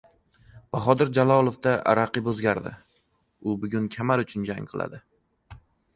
[0.75, 2.73] Bahodir Jalolovda raqib o‘zgardi.
[3.47, 5.03] U bugun kamar uchun jang qiladi